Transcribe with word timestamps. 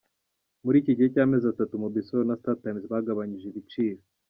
Mu 0.65 0.69
gihe 0.85 1.03
cy’amezi 1.13 1.45
atatu, 1.53 1.73
Mobisol 1.83 2.21
na 2.27 2.35
Star 2.39 2.57
Times 2.61 2.89
bagabanyije 2.91 3.45
ibiciro. 3.49 4.01